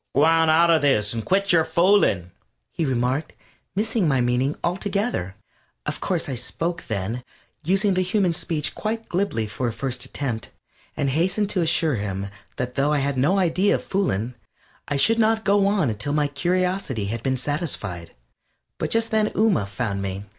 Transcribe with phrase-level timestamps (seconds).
[0.15, 2.31] "G'wan out of this, and quit yer foolin',"
[2.71, 3.33] he remarked,
[3.75, 5.35] missing my meaning altogether.
[5.85, 7.23] Of course I spoke then,
[7.63, 10.49] using the human speech quite glibly for a first attempt,
[10.97, 14.33] and hastened to assure him that though I had no idea of fooling,
[14.87, 18.15] I should not go on until my curiosity had been satisfied.
[18.79, 20.25] But just then Ooma found me.